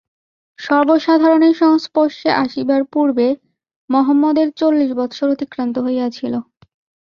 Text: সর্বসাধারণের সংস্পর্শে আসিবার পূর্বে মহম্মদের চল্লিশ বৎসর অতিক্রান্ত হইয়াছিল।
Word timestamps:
সর্বসাধারণের 0.59 1.55
সংস্পর্শে 1.55 2.29
আসিবার 2.43 2.81
পূর্বে 2.93 3.27
মহম্মদের 3.89 4.47
চল্লিশ 4.59 4.89
বৎসর 4.99 5.27
অতিক্রান্ত 5.29 5.75
হইয়াছিল। 5.79 6.33